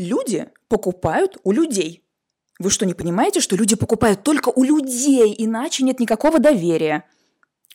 [0.00, 2.02] Люди покупают у людей.
[2.58, 7.04] Вы что, не понимаете, что люди покупают только у людей, иначе нет никакого доверия?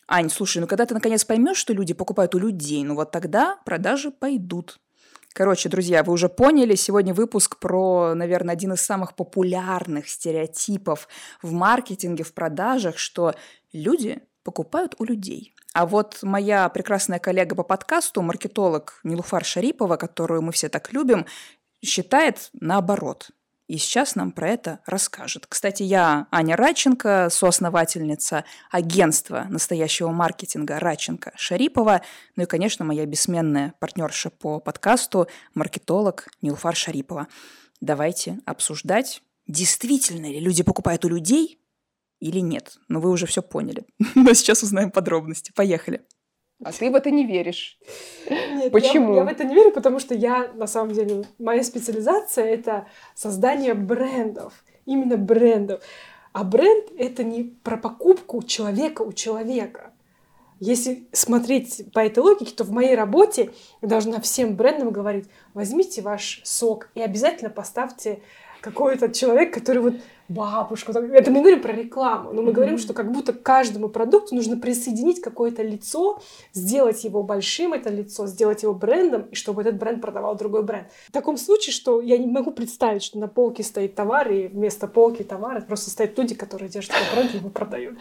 [0.08, 3.60] Ань, слушай, ну когда ты наконец поймешь, что люди покупают у людей, ну вот тогда
[3.64, 4.80] продажи пойдут.
[5.34, 11.06] Короче, друзья, вы уже поняли, сегодня выпуск про, наверное, один из самых популярных стереотипов
[11.42, 13.34] в маркетинге, в продажах, что
[13.72, 15.54] люди покупают у людей.
[15.76, 21.26] А вот моя прекрасная коллега по подкасту, маркетолог Нилуфар Шарипова, которую мы все так любим,
[21.86, 23.30] считает наоборот.
[23.66, 25.46] И сейчас нам про это расскажет.
[25.48, 32.02] Кстати, я Аня Раченко, соосновательница агентства настоящего маркетинга Раченко Шарипова,
[32.36, 37.26] ну и, конечно, моя бессменная партнерша по подкасту, маркетолог Нилфар Шарипова.
[37.80, 41.58] Давайте обсуждать, действительно ли люди покупают у людей
[42.20, 42.78] или нет.
[42.88, 43.84] Но вы уже все поняли.
[44.14, 45.52] Но сейчас узнаем подробности.
[45.54, 46.02] Поехали.
[46.64, 47.78] А ты в это не веришь.
[48.30, 49.12] Нет, Почему?
[49.12, 52.86] Я, я в это не верю, потому что я, на самом деле, моя специализация— это
[53.14, 54.64] создание брендов.
[54.86, 55.82] Именно брендов.
[56.32, 59.92] А бренд— это не про покупку человека у человека.
[60.58, 63.50] Если смотреть по этой логике, то в моей работе
[63.82, 68.22] я должна всем брендам говорить, возьмите ваш сок и обязательно поставьте
[68.62, 69.94] какой-то человек, который вот
[70.28, 70.92] бабушку.
[70.92, 72.54] Это мы говорим про рекламу, но мы mm-hmm.
[72.54, 76.20] говорим, что как будто к каждому продукту нужно присоединить какое-то лицо,
[76.52, 80.88] сделать его большим, это лицо, сделать его брендом, и чтобы этот бренд продавал другой бренд.
[81.08, 84.88] В таком случае, что я не могу представить, что на полке стоит товар, и вместо
[84.88, 87.96] полки товара просто стоят люди, которые держат этот бренд и его продают.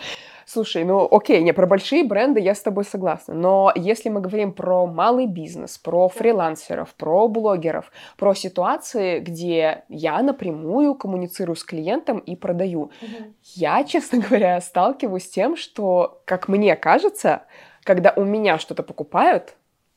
[0.45, 4.53] Слушай, ну окей, не про большие бренды я с тобой согласна, но если мы говорим
[4.53, 12.19] про малый бизнес, про фрилансеров, про блогеров, про ситуации, где я напрямую коммуницирую с клиентом
[12.19, 13.33] и продаю, угу.
[13.55, 17.43] я, честно говоря, сталкиваюсь с тем, что, как мне кажется,
[17.83, 19.55] когда у меня что-то покупают,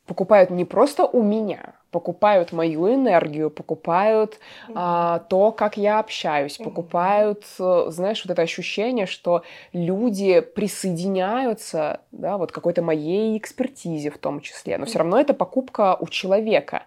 [0.08, 4.40] покупают не просто у меня, покупают мою энергию, покупают
[4.74, 9.42] а, то, как я общаюсь, покупают, э, знаешь, вот это ощущение, что
[9.72, 15.96] люди присоединяются, да, вот какой-то моей экспертизе в том числе, но все равно это покупка
[16.00, 16.84] у человека.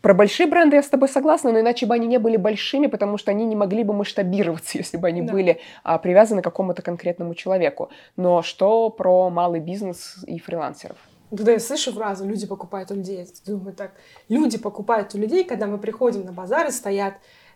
[0.00, 3.18] Про большие бренды я с тобой согласна, но иначе бы они не были большими, потому
[3.18, 5.32] что они не могли бы масштабироваться, если бы они да.
[5.32, 7.90] были а, привязаны к какому-то конкретному человеку.
[8.16, 10.96] Но что про малый бизнес и фрилансеров?
[11.36, 13.92] Когда я слышу фразу «люди покупают у людей», я думаю так,
[14.28, 17.14] люди покупают у людей, когда мы приходим на базар и стоят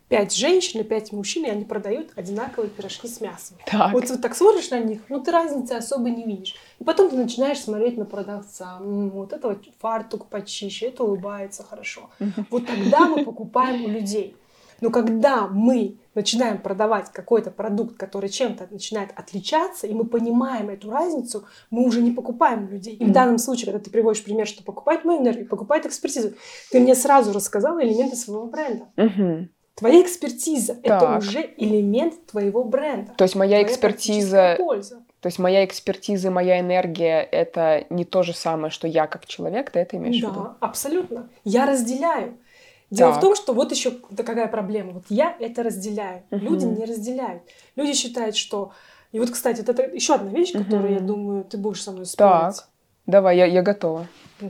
[0.09, 3.59] пять женщин и пять мужчин, и они продают одинаковые пирожки с мясом.
[3.67, 3.93] Так.
[3.93, 6.57] Вот, вот так смотришь на них, ну ты разницы особо не видишь.
[6.81, 8.79] И потом ты начинаешь смотреть на продавца.
[8.81, 12.11] М-м, вот это вот фартук почище, это улыбается хорошо.
[12.51, 14.35] Вот тогда мы покупаем у людей.
[14.81, 20.91] Но когда мы начинаем продавать какой-то продукт, который чем-то начинает отличаться, и мы понимаем эту
[20.91, 22.95] разницу, мы уже не покупаем людей.
[22.95, 23.09] И mm-hmm.
[23.09, 26.33] в данном случае, когда ты приводишь пример, что покупает мою энергию, покупает экспертизу,
[26.73, 28.87] ты мне сразу рассказала элементы своего бренда.
[28.97, 29.49] Mm-hmm.
[29.77, 31.03] Твоя экспертиза так.
[31.03, 33.13] это уже элемент твоего бренда.
[33.17, 34.57] То есть моя экспертиза.
[34.59, 35.05] Польза.
[35.21, 39.71] То есть моя экспертиза, моя энергия— это не то же самое, что я как человек,
[39.71, 40.43] ты это имеешь да, в виду?
[40.43, 41.29] Да, абсолютно.
[41.45, 42.37] Я разделяю.
[42.91, 43.19] Дело так.
[43.19, 44.93] в том, что вот еще какая проблема.
[44.93, 46.23] Вот я это разделяю.
[46.31, 46.41] Угу.
[46.41, 47.43] Люди не разделяют.
[47.77, 48.73] Люди считают, что...
[49.13, 50.65] И вот, кстати, вот это еще одна вещь, угу.
[50.65, 52.57] которую, я думаю, ты будешь со мной спорить.
[52.57, 52.69] Так,
[53.07, 54.07] давай, я, я готова.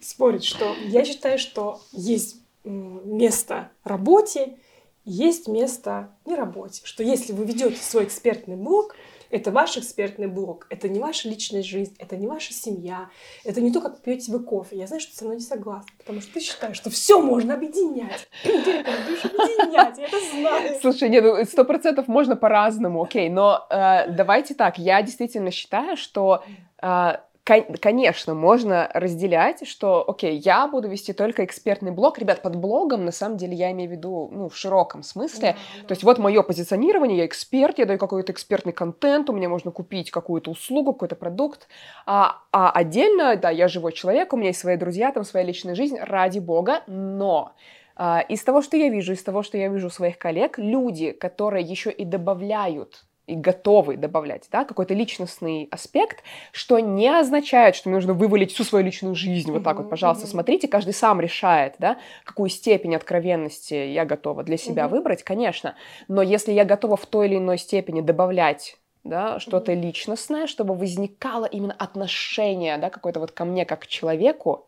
[0.00, 4.56] Спорить, что я считаю, что есть место работе,
[5.04, 6.82] есть место не работе.
[6.84, 8.94] Что если вы ведете свой экспертный блог,
[9.30, 13.10] это ваш экспертный блог, это не ваша личная жизнь, это не ваша семья,
[13.44, 14.76] это не то, как пьете вы кофе.
[14.76, 17.54] Я знаю, что ты со мной не согласна, потому что ты считаешь, что все можно
[17.54, 18.28] объединять.
[18.42, 20.78] Ты объединять, я это знаю.
[20.80, 25.96] Слушай, нет, ну сто процентов можно по-разному, окей, но э, давайте так, я действительно считаю,
[25.96, 26.42] что
[26.82, 27.12] э,
[27.44, 32.18] конечно, можно разделять, что, окей, я буду вести только экспертный блог.
[32.18, 35.56] Ребят, под блогом, на самом деле, я имею в виду, ну, в широком смысле.
[35.80, 39.48] Да, То есть вот мое позиционирование, я эксперт, я даю какой-то экспертный контент, у меня
[39.48, 41.68] можно купить какую-то услугу, какой-то продукт.
[42.06, 45.74] А, а отдельно, да, я живой человек, у меня есть свои друзья, там своя личная
[45.74, 47.52] жизнь, ради бога, но
[47.96, 51.12] а, из того, что я вижу, из того, что я вижу у своих коллег, люди,
[51.12, 56.22] которые еще и добавляют и готовы добавлять, да, какой-то личностный аспект,
[56.52, 59.52] что не означает, что мне нужно вывалить всю свою личную жизнь.
[59.52, 64.56] Вот так вот, пожалуйста, смотрите, каждый сам решает, да, какую степень откровенности я готова для
[64.56, 65.76] себя выбрать, конечно.
[66.08, 71.44] Но если я готова в той или иной степени добавлять да, что-то личностное, чтобы возникало
[71.44, 74.66] именно отношение, да, какое-то вот ко мне как к человеку,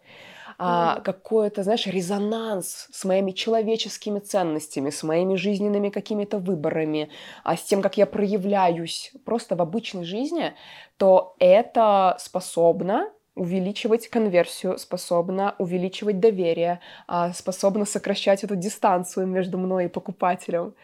[0.64, 7.10] а, какой-то, знаешь, резонанс с моими человеческими ценностями, с моими жизненными какими-то выборами,
[7.42, 10.54] а с тем, как я проявляюсь просто в обычной жизни,
[10.98, 19.86] то это способно увеличивать конверсию, способна увеличивать доверие, а, способна сокращать эту дистанцию между мной
[19.86, 20.74] и покупателем.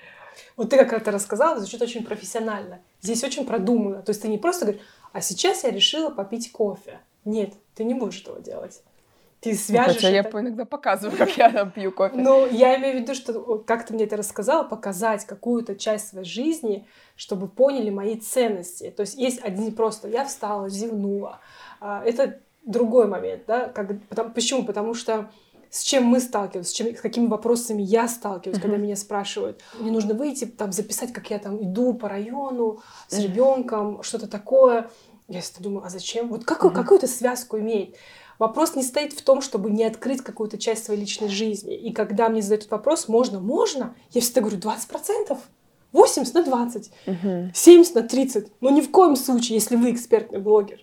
[0.57, 2.81] Вот ты как это рассказала, звучит очень профессионально.
[3.01, 4.03] Здесь очень продумано.
[4.03, 4.83] То есть ты не просто говоришь,
[5.13, 6.99] а сейчас я решила попить кофе.
[7.25, 8.83] Нет, ты не будешь этого делать.
[9.41, 10.37] Ты свяжешь Хотя это...
[10.37, 12.17] я иногда показываю, как я там пью кофе.
[12.17, 16.27] Ну, я имею в виду, что, как ты мне это рассказала, показать какую-то часть своей
[16.27, 18.91] жизни, чтобы поняли мои ценности.
[18.91, 21.41] То есть есть один просто «я встала, зевнула».
[21.81, 23.69] А, это другой момент, да?
[23.69, 24.65] Как, потому, почему?
[24.65, 25.31] Потому что
[25.71, 28.63] с чем мы сталкиваемся, с, чем, с какими вопросами я сталкиваюсь, uh-huh.
[28.63, 29.63] когда меня спрашивают.
[29.79, 34.91] Мне нужно выйти, там, записать, как я там иду по району с ребенком, что-то такое.
[35.29, 36.29] Я всегда думаю, а зачем?
[36.29, 36.73] Вот как, uh-huh.
[36.73, 37.97] какую-то связку имеет?
[38.39, 41.77] Вопрос не стоит в том, чтобы не открыть какую-то часть своей личной жизни.
[41.77, 45.39] И когда мне задают этот вопрос, можно, можно, я всегда говорю 20%.
[45.93, 47.51] 80 на 20, uh-huh.
[47.55, 48.53] 70 на 30.
[48.61, 50.81] Но ни в коем случае, если вы экспертный блогер,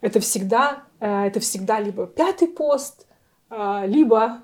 [0.00, 3.06] это всегда, э, это всегда либо пятый пост,
[3.50, 4.42] э, либо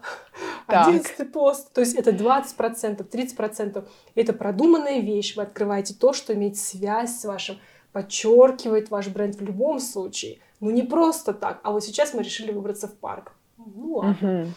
[0.66, 1.72] одиннадцатый пост.
[1.72, 3.84] То есть это 20%, 30%.
[4.14, 5.36] Это продуманная вещь.
[5.36, 7.58] Вы открываете то, что имеет связь с вашим,
[7.92, 12.52] подчеркивает ваш бренд в любом случае– ну не просто так, а вот сейчас мы решили
[12.52, 13.32] выбраться в парк.
[13.56, 14.14] Ну ладно.
[14.20, 14.48] Uh-huh.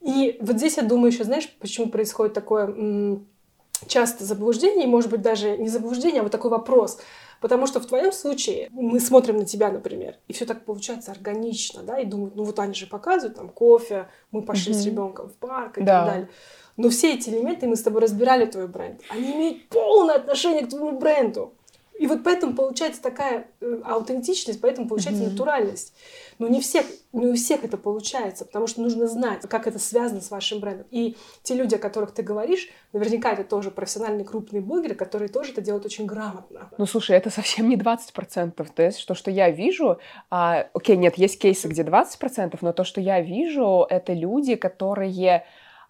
[0.00, 3.26] И вот здесь я думаю еще, знаешь, почему происходит такое м-
[3.86, 6.98] часто заблуждение, и может быть даже не заблуждение, а вот такой вопрос.
[7.40, 11.82] Потому что в твоем случае мы смотрим на тебя, например, и все так получается органично,
[11.82, 14.76] да, и думают, ну вот они же показывают там кофе, мы пошли mm-hmm.
[14.76, 16.00] с ребенком в парк и да.
[16.00, 16.28] так далее.
[16.76, 20.70] Но все эти элементы, мы с тобой разбирали твой бренд, они имеют полное отношение к
[20.70, 21.52] твоему бренду.
[21.98, 25.30] И вот поэтому получается такая э, аутентичность, поэтому получается mm-hmm.
[25.30, 25.94] натуральность.
[26.38, 30.20] Но не, всех, не у всех это получается, потому что нужно знать, как это связано
[30.20, 30.86] с вашим брендом.
[30.90, 35.52] И те люди, о которых ты говоришь, наверняка это тоже профессиональные крупные блогеры, которые тоже
[35.52, 36.70] это делают очень грамотно.
[36.76, 38.68] Ну, слушай, это совсем не 20%.
[38.74, 39.98] То есть то, что я вижу...
[40.30, 45.44] А, окей, нет, есть кейсы, где 20%, но то, что я вижу, это люди, которые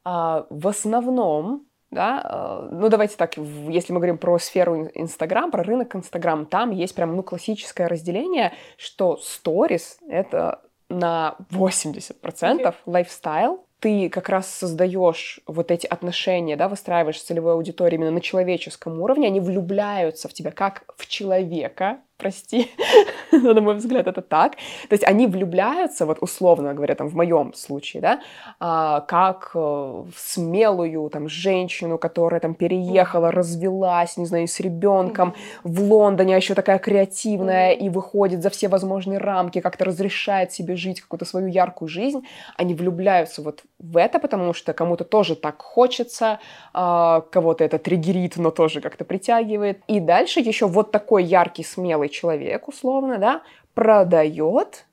[0.05, 5.63] а, в основном да, э, ну давайте так, если мы говорим про сферу Инстаграм, про
[5.63, 14.09] рынок Инстаграм, там есть прям, ну, классическое разделение, что сторис— это на 80% лайфстайл, ты
[14.09, 19.41] как раз создаешь вот эти отношения, да, выстраиваешь целевую аудиторию именно на человеческом уровне, они
[19.41, 22.71] влюбляются в тебя как в человека, прости,
[23.33, 24.53] но на мой взгляд это так.
[24.89, 28.21] То есть они влюбляются, вот условно говоря, там в моем случае, да,
[28.61, 35.35] а, как э, в смелую там женщину, которая там переехала, развелась, не знаю, с ребенком
[35.65, 40.77] в Лондоне, а еще такая креативная и выходит за все возможные рамки, как-то разрешает себе
[40.77, 42.23] жить какую-то свою яркую жизнь.
[42.57, 46.39] Они влюбляются вот в это, потому что кому-то тоже так хочется,
[46.73, 49.81] а, кого-то это триггерит, но тоже как-то притягивает.
[49.89, 53.43] И дальше еще вот такой яркий, смелый человек, условно, да,
[53.75, 54.87] продает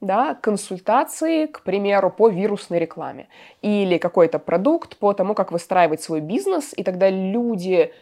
[0.00, 3.28] да, консультации, к примеру, по вирусной рекламе
[3.62, 7.92] или какой-то продукт по тому, как выстраивать свой бизнес, и тогда люди,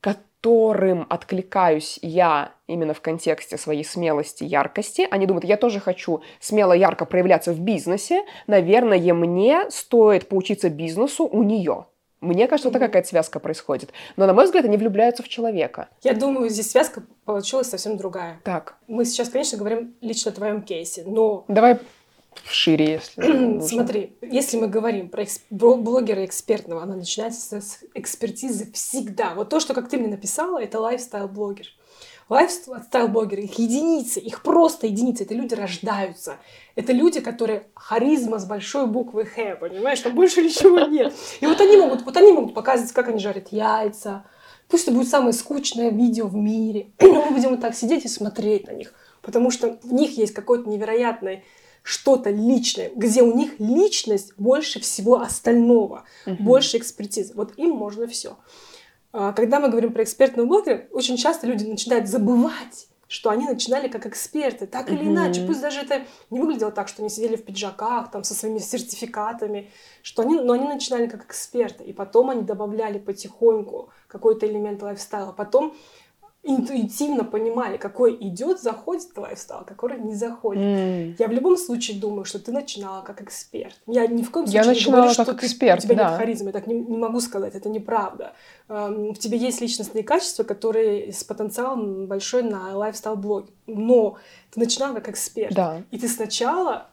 [0.00, 6.72] которым откликаюсь я именно в контексте своей смелости, яркости, они думают, я тоже хочу смело,
[6.72, 11.86] ярко проявляться в бизнесе, наверное, мне стоит поучиться бизнесу у нее.
[12.20, 13.92] Мне кажется, вот такая какая-то связка происходит.
[14.16, 15.88] Но, на мой взгляд, они влюбляются в человека.
[16.02, 18.40] Я думаю, здесь связка получилась совсем другая.
[18.44, 18.76] Так.
[18.88, 21.44] Мы сейчас, конечно, говорим лично о твоем кейсе, но...
[21.48, 21.78] Давай
[22.50, 25.42] шире, если Смотри, если мы говорим про эксп...
[25.50, 29.34] блогера экспертного, она начинается с экспертизы всегда.
[29.34, 31.66] Вот то, что, как ты мне написала, это лайфстайл-блогер.
[32.28, 35.24] Лайфстайл-блогеры, их единицы, их просто единицы.
[35.24, 36.36] Это люди рождаются.
[36.74, 40.00] Это люди, которые харизма с большой буквы Х, понимаешь?
[40.00, 41.14] Там больше ничего нет.
[41.40, 44.24] И вот они могут, вот они могут показывать, как они жарят яйца.
[44.68, 46.92] Пусть это будет самое скучное видео в мире.
[47.00, 48.92] Но мы будем вот так сидеть и смотреть на них.
[49.22, 51.42] Потому что в них есть какое-то невероятное
[51.82, 56.36] что-то личное, где у них личность больше всего остального, uh-huh.
[56.36, 57.32] больше экспертизы.
[57.34, 58.36] Вот им можно все.
[59.20, 63.88] А, когда мы говорим про экспертного блогера, очень часто люди начинают забывать, что они начинали
[63.88, 65.08] как эксперты, так или mm-hmm.
[65.08, 65.44] иначе.
[65.44, 69.72] Пусть даже это не выглядело так, что они сидели в пиджаках, там, со своими сертификатами,
[70.02, 75.32] что они, но они начинали как эксперты, и потом они добавляли потихоньку какой-то элемент лайфстайла.
[75.32, 75.74] Потом
[76.42, 80.62] интуитивно понимали, какой идет, заходит лайфстайл, который не заходит.
[80.62, 81.16] Mm.
[81.18, 83.74] Я в любом случае думаю, что ты начинала как эксперт.
[83.86, 86.10] Я ни в коем случае я не говорю, что эксперт, ты, у тебя да.
[86.10, 86.46] нет харизмы.
[86.48, 88.32] Я так не, не могу сказать, это неправда.
[88.68, 93.52] Um, в тебе есть личностные качества, которые с потенциалом большой на лайфстайл-блоге.
[93.66, 94.16] Но
[94.50, 95.54] ты начинала как эксперт.
[95.54, 95.82] Да.
[95.90, 96.88] И ты сначала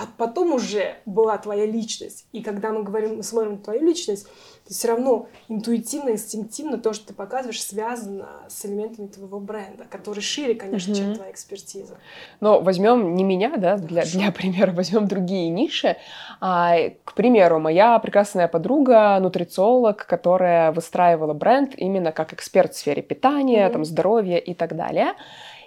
[0.00, 2.26] а потом уже была твоя личность.
[2.32, 4.26] И когда мы говорим, мы смотрим на твою личность,
[4.66, 10.20] то все равно интуитивно, инстинктивно то, что ты показываешь, связано с элементами твоего бренда, который
[10.20, 10.96] шире, конечно, mm-hmm.
[10.96, 11.98] чем твоя экспертиза.
[12.40, 15.98] Но возьмем не меня, да, для, для примера, возьмем другие ниши.
[16.40, 23.02] А, к примеру, моя прекрасная подруга, нутрициолог, которая выстраивала бренд именно как эксперт в сфере
[23.02, 23.72] питания, mm-hmm.
[23.72, 25.12] там, здоровья и так далее.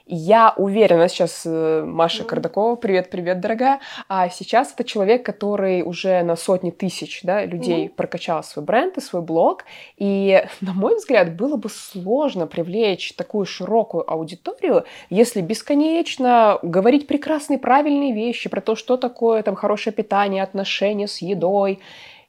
[0.05, 3.79] Я уверена, сейчас э, Маша Кардакова, привет-привет, дорогая,
[4.09, 7.95] а сейчас это человек, который уже на сотни тысяч да, людей mm-hmm.
[7.95, 9.63] прокачал свой бренд и свой блог,
[9.95, 17.57] и, на мой взгляд, было бы сложно привлечь такую широкую аудиторию, если бесконечно говорить прекрасные,
[17.57, 21.79] правильные вещи про то, что такое там хорошее питание, отношения с едой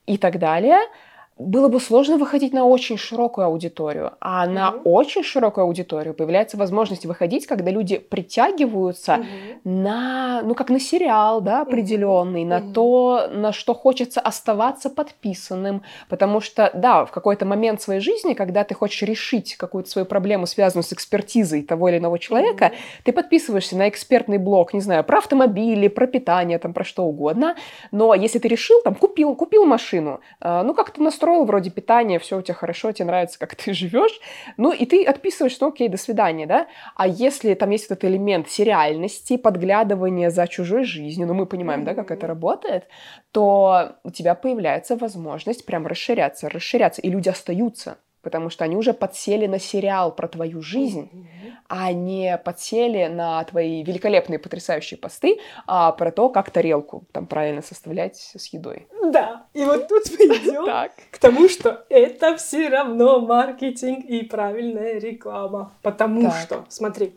[0.07, 0.79] и так далее–
[1.37, 4.13] было бы сложно выходить на очень широкую аудиторию.
[4.21, 4.51] А mm-hmm.
[4.51, 9.61] на очень широкую аудиторию появляется возможность выходить, когда люди притягиваются mm-hmm.
[9.65, 12.69] на, ну, как на сериал, да, определенный, mm-hmm.
[12.69, 15.83] на то, на что хочется оставаться подписанным.
[16.09, 20.47] Потому что, да, в какой-то момент своей жизни, когда ты хочешь решить какую-то свою проблему,
[20.47, 23.03] связанную с экспертизой того или иного человека, mm-hmm.
[23.05, 27.57] ты подписываешься на экспертный блог, не знаю, про автомобили, про питание, там, про что угодно.
[27.91, 32.19] Но если ты решил, там, купил, купил машину, э, ну, как-то настроил устроил, вроде питание,
[32.19, 34.21] все у тебя хорошо, тебе нравится, как ты живешь,
[34.57, 36.67] ну и ты отписываешь, что окей, до свидания, да?
[36.97, 41.95] А если там есть этот элемент сериальности, подглядывания за чужой жизнью, ну мы понимаем, да,
[41.95, 42.85] как это работает,
[43.33, 48.93] то у тебя появляется возможность прям расширяться, расширяться, и люди остаются потому что они уже
[48.93, 51.53] подсели на сериал про твою жизнь, mm-hmm.
[51.69, 57.63] а не подсели на твои великолепные, потрясающие посты а, про то, как тарелку там правильно
[57.63, 58.89] составлять с едой.
[59.13, 64.99] Да, и вот тут мы идем к тому, что это все равно маркетинг и правильная
[64.99, 66.41] реклама, потому так.
[66.41, 67.15] что, смотри,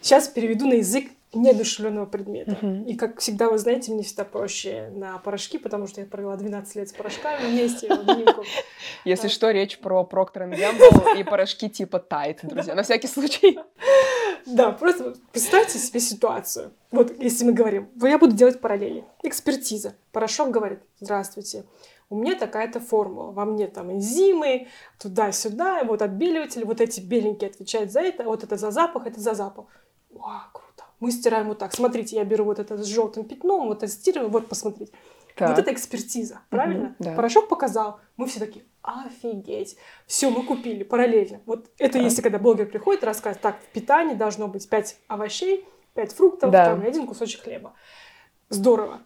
[0.00, 2.58] сейчас переведу на язык неодушевленного предмета.
[2.60, 2.84] Uh-huh.
[2.86, 6.74] И, как всегда, вы знаете, мне всегда проще на порошки, потому что я провела 12
[6.76, 8.44] лет с порошками вместе в обнимку.
[9.04, 13.58] Если что, речь про Procter Gamble и порошки типа Tide, друзья, на всякий случай.
[14.46, 16.72] Да, просто представьте себе ситуацию.
[16.90, 19.04] Вот если мы говорим, я буду делать параллели.
[19.22, 19.94] Экспертиза.
[20.12, 21.64] Порошок говорит, здравствуйте,
[22.08, 24.68] у меня такая-то формула, во мне там энзимы,
[24.98, 29.34] туда-сюда, вот отбеливатели, вот эти беленькие отвечают за это, вот это за запах, это за
[29.34, 29.66] запах.
[30.10, 30.62] Вау,
[31.00, 31.74] мы стираем вот так.
[31.74, 34.92] Смотрите, я беру вот это с желтым пятном, вот это стираю, вот посмотрите.
[35.36, 35.50] Так.
[35.50, 36.88] Вот это экспертиза, правильно?
[36.88, 37.12] Угу, да.
[37.14, 39.76] Порошок показал, мы все такие, офигеть,
[40.06, 41.40] все, мы купили параллельно.
[41.46, 42.02] Вот это так.
[42.02, 46.66] если когда блогер приходит, рассказывает, так, в питании должно быть 5 овощей, 5 фруктов, да.
[46.66, 47.74] там, и один кусочек хлеба.
[48.50, 49.00] Здорово.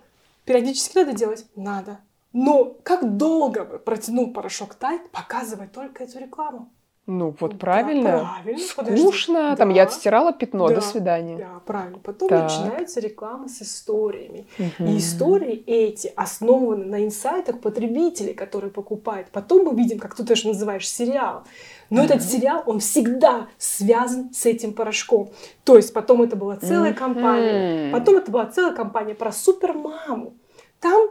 [0.45, 1.47] Периодически надо делать?
[1.55, 2.01] Надо.
[2.33, 6.73] Но как долго бы протянул порошок Тайт показывать только эту рекламу?
[7.07, 8.13] Ну, вот правильно.
[8.13, 8.67] Да, правильно.
[8.67, 9.35] Скучно.
[9.35, 9.57] Подожди.
[9.59, 9.75] Там да.
[9.75, 10.77] я отстирала пятно, да.
[10.77, 11.37] до свидания.
[11.37, 11.99] Да, правильно.
[11.99, 12.45] Потом так.
[12.45, 14.47] начинается реклама с историями.
[14.59, 14.89] Угу.
[14.89, 19.29] И истории эти основаны на инсайтах потребителей, которые покупают.
[19.33, 21.45] Потом мы видим, как ты тоже называешь, сериал.
[21.91, 22.07] Но угу.
[22.07, 25.31] этот сериал, он всегда связан с этим порошком.
[25.65, 26.99] То есть потом это была целая угу.
[26.99, 27.93] компания.
[27.93, 30.33] Потом это была целая компания про супермаму
[30.85, 31.09] там,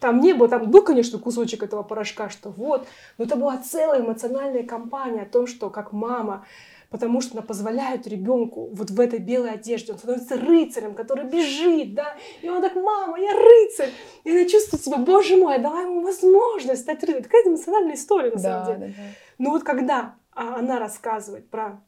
[0.00, 2.86] там не было, там был, конечно, кусочек этого порошка, что вот,
[3.16, 6.46] но это была целая эмоциональная кампания о том, что как мама,
[6.90, 11.94] потому что она позволяет ребенку вот в этой белой одежде, он становится рыцарем, который бежит,
[11.94, 13.90] да, и он так, мама, я рыцарь,
[14.24, 17.22] и она чувствует себя, боже мой, я дала ему возможность стать рыцарем.
[17.22, 18.94] Такая эмоциональная история, на да, самом деле.
[18.96, 19.08] Да, да.
[19.38, 21.82] Но вот когда а, она рассказывает про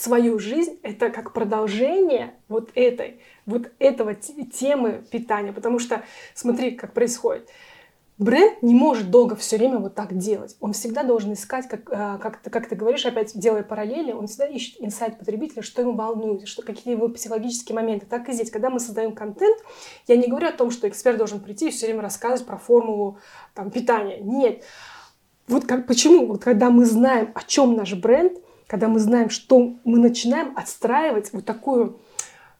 [0.00, 5.52] свою жизнь, это как продолжение вот этой, вот этого темы питания.
[5.52, 6.02] Потому что
[6.34, 7.48] смотри, как происходит.
[8.18, 10.54] Бренд не может долго все время вот так делать.
[10.60, 14.26] Он всегда должен искать, как, а, как, ты, как ты говоришь, опять делая параллели, он
[14.26, 18.04] всегда ищет инсайт потребителя, что ему волнует, что, какие его психологические моменты.
[18.04, 19.56] Так и здесь, когда мы создаем контент,
[20.06, 23.18] я не говорю о том, что эксперт должен прийти и все время рассказывать про формулу
[23.54, 24.20] там, питания.
[24.20, 24.64] Нет.
[25.48, 26.26] Вот как, почему?
[26.26, 28.34] Вот когда мы знаем, о чем наш бренд–
[28.70, 31.98] когда мы знаем, что мы начинаем отстраивать вот такую,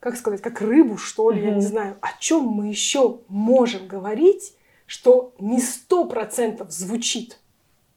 [0.00, 1.48] как сказать, как рыбу, что ли, mm-hmm.
[1.48, 7.38] я не знаю, о чем мы еще можем говорить, что не сто процентов звучит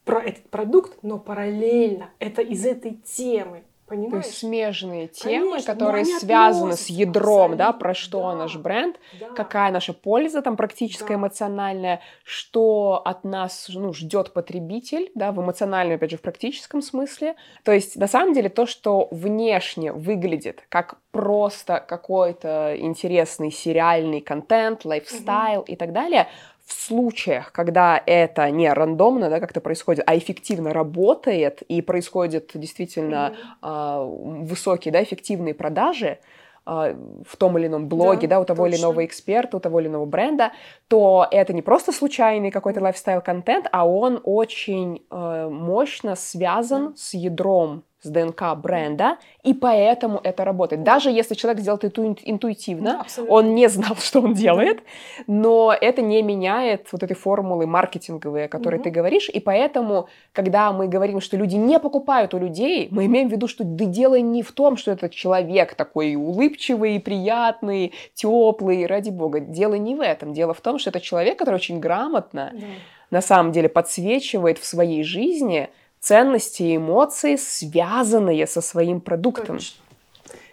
[0.04, 3.64] про этот продукт, но параллельно это из этой темы.
[3.86, 4.10] Понимаешь?
[4.12, 8.98] То есть смежные темы, Конечно, которые связаны с ядром, да, про что да, наш бренд,
[9.20, 9.28] да.
[9.36, 11.14] какая наша польза там практическая, да.
[11.14, 17.36] эмоциональная, что от нас ну, ждет потребитель, да, в эмоциональном, опять же, в практическом смысле.
[17.62, 24.84] То есть, на самом деле, то, что внешне выглядит как просто какой-то интересный сериальный контент,
[24.84, 25.72] лайфстайл угу.
[25.72, 26.28] и так далее,
[26.64, 33.34] в случаях, когда это не рандомно, да, как-то происходит, а эффективно работает и происходит действительно
[33.62, 34.42] mm-hmm.
[34.42, 36.18] э, высокие, да, эффективные продажи,
[36.66, 38.74] а, в том или ином блоге, да, да у того точно.
[38.74, 40.52] или иного эксперта, у того или иного бренда,
[40.88, 47.84] то это не просто случайный какой-то лайфстайл-контент, а он очень э, мощно связан с ядром
[48.04, 50.82] с ДНК бренда, и поэтому это работает.
[50.82, 54.82] Даже если человек сделает это интуитивно, да, он не знал, что он делает,
[55.26, 58.84] но это не меняет вот этой формулы маркетинговые, о которой угу.
[58.84, 63.28] ты говоришь, и поэтому, когда мы говорим, что люди не покупают у людей, мы имеем
[63.28, 68.86] в виду, что да дело не в том, что этот человек такой улыбчивый, приятный, теплый,
[68.86, 69.40] ради бога.
[69.40, 70.34] Дело не в этом.
[70.34, 72.66] Дело в том, что это человек, который очень грамотно, да.
[73.10, 75.70] на самом деле, подсвечивает в своей жизни
[76.04, 79.56] ценности и эмоции, связанные со своим продуктом.
[79.56, 79.80] Точно.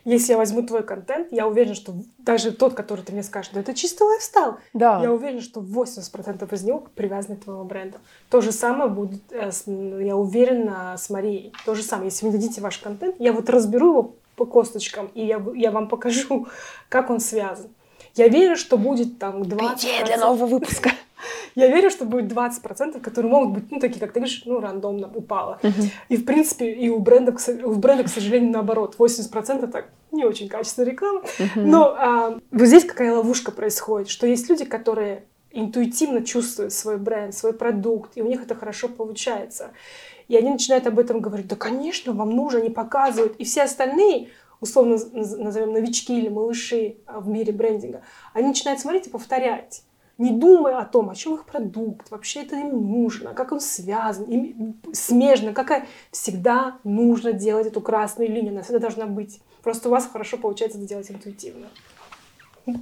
[0.03, 3.60] Если я возьму твой контент, я уверена, что даже тот, который ты мне скажешь, да
[3.60, 4.55] это чистый лайфстайл.
[4.74, 5.00] Да.
[5.01, 8.00] Я уверена, что 80% из него привязаны к твоему бренду.
[8.29, 11.53] То же самое будет, э, я уверена, с Марией.
[11.65, 12.10] То же самое.
[12.10, 15.88] Если вы дадите ваш контент, я вот разберу его по косточкам, и я, я вам
[15.88, 16.48] покажу,
[16.89, 17.70] как он связан.
[18.15, 19.84] Я верю, что будет там 20...
[19.84, 20.91] Идея для нового выпуска.
[21.55, 25.12] Я верю, что будет 20%, которые могут быть, ну, такие, как ты говоришь, ну, рандомно
[25.13, 25.60] упало.
[25.62, 25.86] Uh-huh.
[26.10, 28.96] И, в принципе, и у бренда, у бренда, к сожалению, наоборот.
[28.98, 31.22] 80% так не очень качественная реклама.
[31.22, 31.50] Uh-huh.
[31.55, 37.36] Но а, вот здесь какая ловушка происходит, что есть люди, которые интуитивно чувствуют свой бренд,
[37.36, 39.72] свой продукт, и у них это хорошо получается.
[40.27, 43.36] И они начинают об этом говорить, да, конечно, вам нужно, они показывают.
[43.38, 44.29] И все остальные,
[44.62, 48.01] условно назовем новички или малыши а, в мире брендинга,
[48.34, 49.84] они начинают смотреть и повторять
[50.18, 54.25] не думая о том, о чем их продукт, вообще это им нужно, как он связан,
[54.25, 59.41] им смежно, какая всегда нужно делать эту красную линию, она всегда должна быть.
[59.63, 61.68] Просто у вас хорошо получается это делать интуитивно.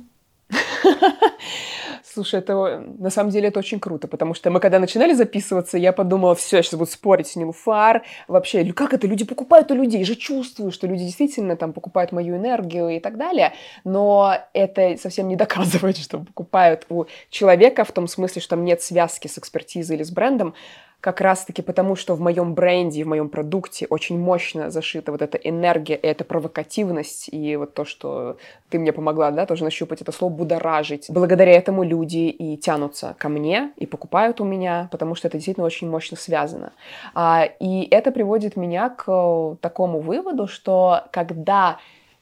[2.11, 5.93] Слушай, это на самом деле это очень круто, потому что мы когда начинали записываться, я
[5.93, 10.03] подумала, все, я сейчас буду спорить с Нилуфар, вообще, как это, люди покупают у людей,
[10.03, 15.27] же чувствую, что люди действительно там покупают мою энергию и так далее, но это совсем
[15.27, 19.97] не доказывает, что покупают у человека в том смысле, что там нет связки с экспертизой
[19.97, 20.55] или с брендом,
[21.01, 25.37] как раз-таки потому, что в моем бренде, в моем продукте очень мощно зашита вот эта
[25.37, 28.37] энергия и эта провокативность, и вот то, что
[28.69, 31.05] ты мне помогла, да, тоже нащупать это слово «будоражить».
[31.09, 35.65] Благодаря этому люди и тянутся ко мне, и покупают у меня, потому что это действительно
[35.65, 36.73] очень мощно связано.
[37.13, 41.79] А, и это приводит меня к такому выводу, что когда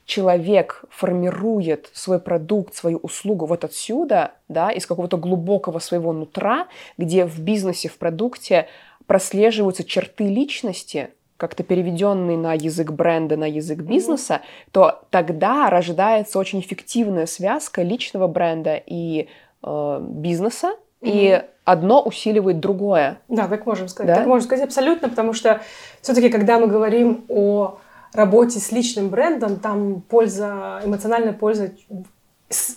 [0.08, 6.68] человек формирует свой продукт, свою услугу вот отсюда, да, из какого-то глубокого своего нутра,
[6.98, 8.68] где в бизнесе, в продукте
[9.06, 14.70] прослеживаются черты личности, как-то переведенные на язык бренда, на язык бизнеса, mm-hmm.
[14.72, 19.28] то тогда рождается очень эффективная связка личного бренда и
[19.62, 20.70] э, бизнеса,
[21.02, 21.10] mm-hmm.
[21.12, 23.20] и одно усиливает другое.
[23.28, 24.08] Да, так можем сказать.
[24.08, 24.22] Да?
[24.22, 25.62] Так можем сказать абсолютно, потому что
[26.02, 27.80] все-таки, когда мы говорим о
[28.18, 31.72] работе с личным брендом, там польза, эмоциональная польза,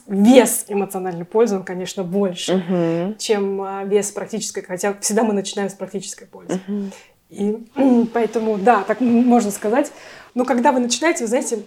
[0.07, 3.17] вес эмоциональной пользы, он, конечно, больше, uh-huh.
[3.19, 6.61] чем а, вес практической, хотя всегда мы начинаем с практической пользы.
[6.67, 6.93] Uh-huh.
[7.31, 9.93] И поэтому, да, так можно сказать.
[10.35, 11.61] Но когда вы начинаете, вы знаете,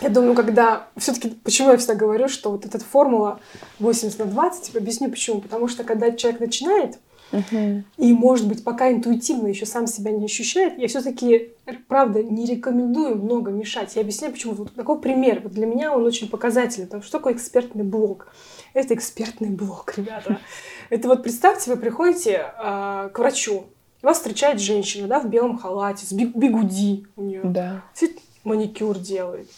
[0.00, 3.40] я думаю, когда все-таки, почему я всегда говорю, что вот эта формула
[3.78, 5.40] 80 на 20, объясню почему.
[5.40, 6.98] Потому что когда человек начинает,
[7.32, 11.52] И, может быть, пока интуитивно еще сам себя не ощущает, я все-таки,
[11.88, 13.96] правда, не рекомендую много мешать.
[13.96, 14.54] Я объясняю, почему.
[14.54, 15.40] Вот такой пример.
[15.42, 16.86] Вот для меня он очень показательный.
[16.86, 18.28] Потому что такое экспертный блог?
[18.74, 20.38] Это экспертный блог, ребята.
[20.90, 23.66] Это вот представьте, вы приходите э, к врачу,
[24.02, 27.40] вас встречает женщина, да, в белом халате, с бигуди у нее.
[27.42, 27.82] Да.
[27.92, 29.48] Сидит, маникюр делает.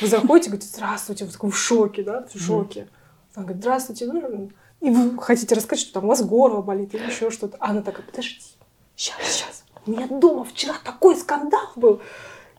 [0.00, 2.88] Вы заходите, говорите, здравствуйте, вы такой в шоке, да, в шоке.
[3.34, 4.50] Она говорит, здравствуйте, ну,
[4.84, 7.56] и вы хотите рассказать, что там у вас горло болит или еще что-то.
[7.58, 8.38] А она такая, подожди,
[8.94, 9.64] сейчас, сейчас.
[9.86, 12.02] У меня дома вчера такой скандал был.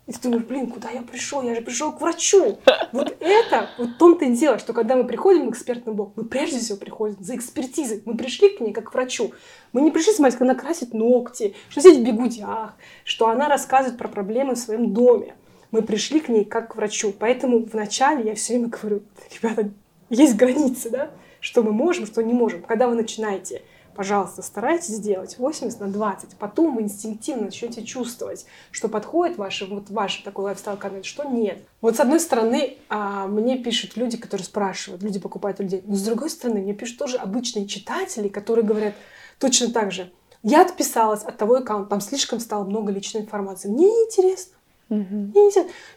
[0.07, 1.43] И ты думаешь, блин, куда я пришел?
[1.43, 2.57] Я же пришел к врачу.
[2.91, 6.25] Вот это, вот в том-то и дело, что когда мы приходим в экспертный блок, мы
[6.25, 8.01] прежде всего приходим за экспертизой.
[8.05, 9.31] Мы пришли к ней как к врачу.
[9.71, 13.99] Мы не пришли смотреть, как она красит ногти, что сидит в бегудях, что она рассказывает
[13.99, 15.35] про проблемы в своем доме.
[15.69, 17.13] Мы пришли к ней как к врачу.
[17.17, 19.69] Поэтому вначале я все время говорю, ребята,
[20.09, 21.11] есть границы, да?
[21.45, 22.63] Что мы можем, что не можем.
[22.63, 23.61] Когда вы начинаете,
[23.95, 26.37] пожалуйста, старайтесь сделать 80 на 20.
[26.37, 31.59] Потом вы инстинктивно начнете чувствовать, что подходит ваш, вот ваш такой лайфстайл-контент, что нет.
[31.81, 35.83] Вот с одной стороны, а, мне пишут люди, которые спрашивают, люди покупают людей.
[35.85, 38.95] Но с другой стороны, мне пишут тоже обычные читатели, которые говорят
[39.37, 40.11] точно так же.
[40.41, 43.69] Я отписалась от того аккаунта, там слишком стало много личной информации.
[43.69, 44.54] Мне неинтересно.
[44.89, 45.33] Угу.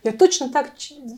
[0.03, 0.73] Я точно так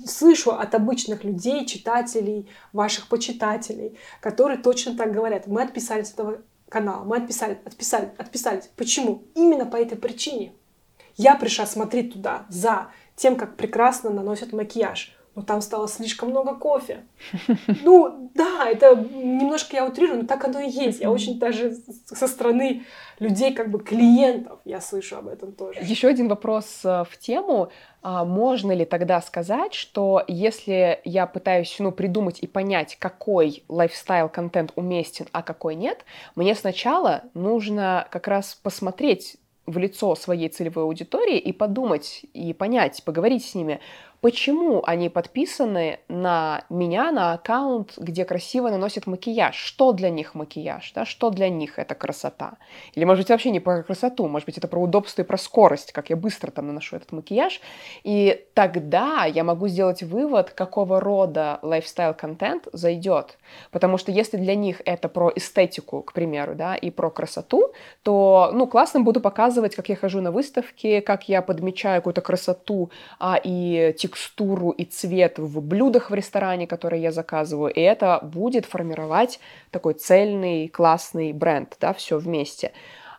[0.07, 5.47] слышу от обычных людей, читателей, ваших почитателей, которые точно так говорят.
[5.47, 8.71] Мы отписались от этого канала, мы отписали, отписали, отписались.
[8.77, 9.25] Почему?
[9.35, 10.53] Именно по этой причине.
[11.17, 15.17] Я пришла смотреть туда за тем, как прекрасно наносят макияж.
[15.40, 17.05] Но там стало слишком много кофе.
[17.83, 21.00] Ну, да, это немножко я утрирую, но так оно и есть.
[21.00, 21.74] Я очень даже
[22.05, 22.85] со стороны
[23.18, 25.81] людей, как бы клиентов, я слышу об этом тоже.
[25.83, 27.70] Еще один вопрос э, в тему.
[28.03, 34.72] А можно ли тогда сказать, что если я пытаюсь ну, придумать и понять, какой лайфстайл-контент
[34.76, 39.37] уместен, а какой нет, мне сначала нужно как раз посмотреть
[39.70, 43.81] в лицо своей целевой аудитории и подумать, и понять, поговорить с ними,
[44.21, 50.93] почему они подписаны на меня, на аккаунт, где красиво наносят макияж, что для них макияж,
[50.95, 52.59] да, что для них это красота.
[52.95, 55.93] Или, может быть, вообще не про красоту, может быть, это про удобство и про скорость,
[55.93, 57.61] как я быстро там наношу этот макияж.
[58.05, 63.39] И тогда я могу сделать вывод, какого рода лайфстайл-контент зайдет.
[63.71, 68.51] Потому что если для них это про эстетику, к примеру, да, и про красоту, то,
[68.53, 73.41] ну, классно буду показывать, как я хожу на выставки, как я подмечаю какую-то красоту а,
[73.43, 73.95] и
[74.73, 80.68] и цвет в блюдах в ресторане, которые я заказываю, и это будет формировать такой цельный,
[80.68, 82.73] классный бренд, да, все вместе.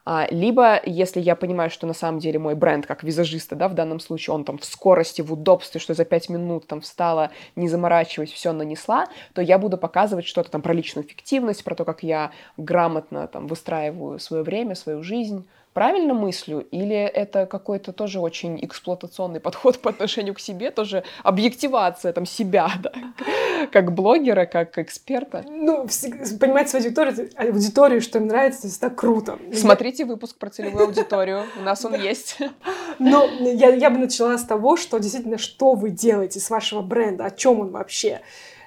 [0.03, 3.75] А, либо, если я понимаю, что на самом деле мой бренд, как визажиста, да, в
[3.75, 7.69] данном случае, он там в скорости, в удобстве, что за пять минут там встала, не
[7.69, 12.01] заморачиваясь, все нанесла, то я буду показывать что-то там про личную эффективность, про то, как
[12.01, 18.63] я грамотно там выстраиваю свое время, свою жизнь, правильно мыслю, или это какой-то тоже очень
[18.63, 22.91] эксплуатационный подход по отношению к себе, тоже объективация там себя, да,
[23.71, 25.43] как блогера, как эксперта?
[25.47, 25.87] Ну,
[26.39, 29.37] понимать свою аудиторию, аудиторию, что им нравится, это так круто.
[29.53, 32.37] Смотрите выпуск про целевую аудиторию, у нас он есть.
[32.99, 37.25] Но я, я бы начала с того, что действительно, что вы делаете с вашего бренда,
[37.25, 38.21] о чем он вообще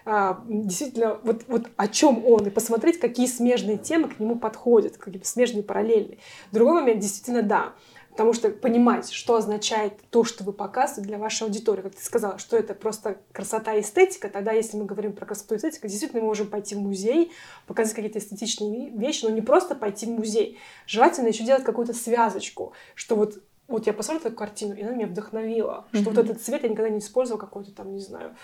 [0.06, 5.22] действительно, вот, вот о чем он, и посмотреть, какие смежные темы к нему подходят, какие
[5.22, 6.18] смежные, параллельные.
[6.52, 7.72] Другой момент, действительно, да,
[8.10, 11.82] потому что понимать, что означает то, что вы показываете для вашей аудитории.
[11.82, 15.54] Как ты сказала, что это просто красота и эстетика, тогда, если мы говорим про красоту
[15.54, 17.32] и эстетику, действительно мы можем пойти в музей,
[17.66, 20.58] показать какие-то эстетичные вещи, но не просто пойти в музей.
[20.86, 25.06] Желательно еще делать какую-то связочку, что вот вот я посмотрела эту картину, и она меня
[25.06, 26.00] вдохновила, mm-hmm.
[26.00, 28.36] что вот этот цвет я никогда не использовала, какой-то там, не знаю,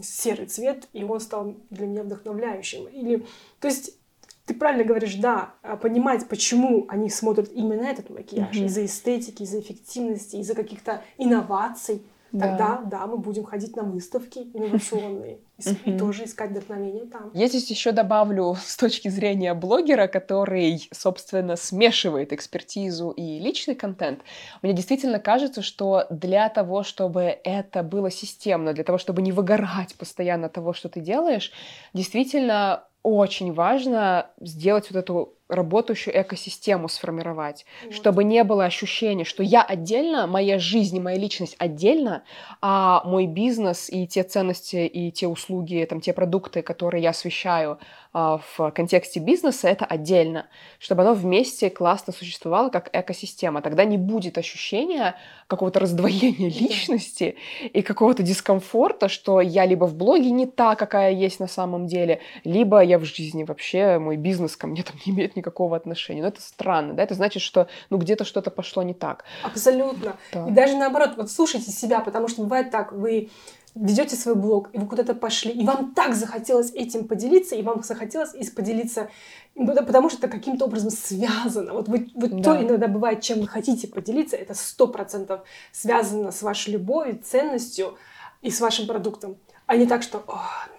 [0.00, 2.86] серый цвет, и он стал для меня вдохновляющим.
[2.88, 3.26] Или,
[3.60, 3.96] то есть,
[4.44, 8.66] ты правильно говоришь, да, а понимать, почему они смотрят именно этот макияж, mm-hmm.
[8.66, 15.38] из-за эстетики, из-за эффективности, из-за каких-то инноваций, Тогда, да, мы будем ходить на выставки инновационные
[15.84, 17.30] и, тоже искать вдохновение там.
[17.34, 24.20] Я здесь еще добавлю с точки зрения блогера, который, собственно, смешивает экспертизу и личный контент.
[24.62, 29.94] Мне действительно кажется, что для того, чтобы это было системно, для того, чтобы не выгорать
[29.96, 31.52] постоянно того, что ты делаешь,
[31.94, 37.94] действительно очень важно сделать вот эту работающую экосистему сформировать, вот.
[37.94, 42.24] чтобы не было ощущения, что я отдельно, моя жизнь и моя личность отдельно,
[42.60, 47.78] а мой бизнес и те ценности и те услуги, там, те продукты, которые я освещаю,
[48.18, 50.46] а, в контексте бизнеса, это отдельно,
[50.78, 53.60] чтобы оно вместе классно существовало как экосистема.
[53.60, 55.16] Тогда не будет ощущения
[55.48, 57.36] какого-то раздвоения личности
[57.74, 62.20] и какого-то дискомфорта, что я либо в блоге не та, какая есть на самом деле,
[62.42, 66.22] либо я в жизни вообще, мой бизнес ко мне там не имеет никакого отношения.
[66.22, 69.24] Но это странно, да, это значит, что ну где-то что-то пошло не так.
[69.42, 70.16] Абсолютно.
[70.32, 70.48] Да.
[70.48, 73.30] И даже наоборот, вот слушайте себя, потому что бывает так, вы
[73.76, 77.82] ведете свой блог, и вы куда-то пошли, и вам так захотелось этим поделиться, и вам
[77.82, 79.10] захотелось и поделиться,
[79.54, 81.74] потому что это каким-то образом связано.
[81.74, 82.42] Вот вы, вы да.
[82.42, 87.96] то иногда бывает, чем вы хотите поделиться, это сто процентов связано с вашей любовью, ценностью
[88.40, 89.36] и с вашим продуктом.
[89.66, 90.24] А не так, что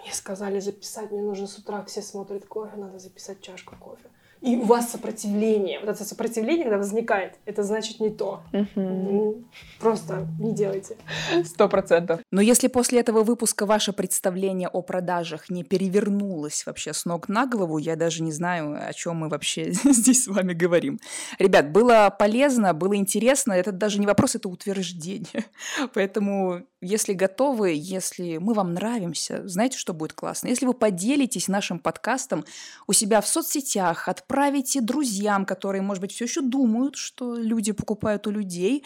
[0.02, 4.10] мне сказали записать, мне нужно с утра, все смотрят кофе, надо записать чашку кофе
[4.48, 5.80] и у вас сопротивление.
[5.80, 8.44] Вот это сопротивление, когда возникает, это значит не то.
[8.54, 9.44] Угу.
[9.80, 10.96] Просто не делайте.
[11.44, 12.22] Сто процентов.
[12.32, 17.46] Но если после этого выпуска ваше представление о продажах не перевернулось вообще с ног на
[17.46, 21.00] голову, я даже не знаю, о чем мы вообще здесь с вами говорим.
[21.40, 23.52] Ребят, было полезно, было интересно.
[23.52, 25.46] Это даже не вопрос, это утверждение.
[25.94, 30.48] Поэтому если готовы, если мы вам нравимся, знаете, что будет классно?
[30.48, 32.46] Если вы поделитесь нашим подкастом
[32.86, 38.28] у себя в соцсетях, отправите друзьям, которые, может быть, все еще думают, что люди покупают
[38.28, 38.84] у людей,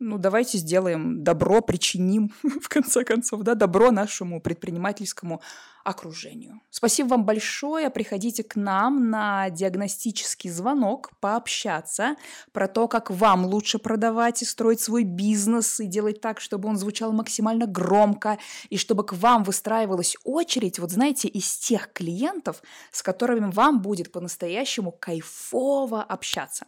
[0.00, 5.40] ну, давайте сделаем добро, причиним, в конце концов, да, добро нашему предпринимательскому
[5.84, 6.60] окружению.
[6.70, 7.90] Спасибо вам большое.
[7.90, 12.16] Приходите к нам на диагностический звонок, пообщаться
[12.52, 16.76] про то, как вам лучше продавать и строить свой бизнес, и делать так, чтобы он
[16.76, 18.38] звучал максимально громко,
[18.70, 24.10] и чтобы к вам выстраивалась очередь, вот знаете, из тех клиентов, с которыми вам будет
[24.10, 26.66] по-настоящему кайфово общаться.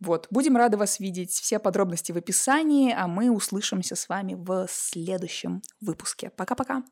[0.00, 1.30] Вот, будем рады вас видеть.
[1.30, 6.30] Все подробности в описании, а мы услышимся с вами в следующем выпуске.
[6.30, 6.82] Пока-пока.